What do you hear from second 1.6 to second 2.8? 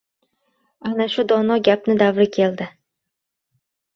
gapni davri keldi: